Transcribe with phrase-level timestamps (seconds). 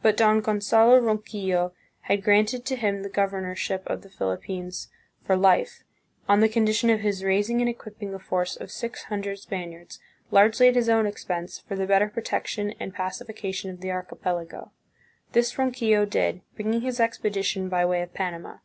[0.00, 1.74] But Don Gonzalo Ronquillo
[2.04, 4.88] had granted to him the governorship of the Philippines
[5.26, 5.84] for life,
[6.26, 10.00] on the condition of his raising and equipping a force of six hundred Spaniards,
[10.30, 14.72] largely at his own expense, for the better protection and pacification of the archipelago.
[15.32, 18.60] This Ronquillo did, bringing his expedition by way of Panama.